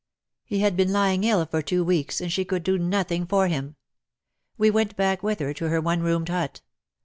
He 0.43 0.61
had 0.61 0.75
been 0.75 0.91
lying 0.91 1.23
ill 1.25 1.45
for 1.45 1.61
two 1.61 1.83
weeks, 1.83 2.21
and 2.21 2.33
she 2.33 2.43
could 2.43 2.63
do 2.63 2.79
nothing 2.79 3.27
for 3.27 3.47
him. 3.47 3.75
We 4.57 4.71
went 4.71 4.95
back 4.97 5.21
with 5.21 5.37
her 5.41 5.53
to 5.53 5.69
her 5.69 5.79
one 5.79 6.01
roomed 6.01 6.29
hut. 6.29 6.61